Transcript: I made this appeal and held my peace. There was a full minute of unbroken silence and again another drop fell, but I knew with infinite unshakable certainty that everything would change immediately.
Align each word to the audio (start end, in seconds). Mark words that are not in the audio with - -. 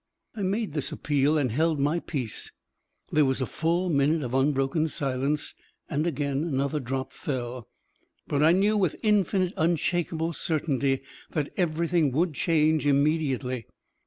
I 0.35 0.41
made 0.41 0.73
this 0.73 0.91
appeal 0.91 1.37
and 1.37 1.51
held 1.51 1.79
my 1.79 1.99
peace. 1.99 2.51
There 3.11 3.23
was 3.23 3.39
a 3.39 3.45
full 3.45 3.87
minute 3.91 4.23
of 4.23 4.33
unbroken 4.33 4.87
silence 4.87 5.53
and 5.87 6.07
again 6.07 6.43
another 6.43 6.79
drop 6.79 7.13
fell, 7.13 7.67
but 8.27 8.41
I 8.41 8.51
knew 8.51 8.75
with 8.75 8.95
infinite 9.03 9.53
unshakable 9.57 10.33
certainty 10.33 11.01
that 11.33 11.53
everything 11.55 12.11
would 12.13 12.33
change 12.33 12.87
immediately. 12.87 13.67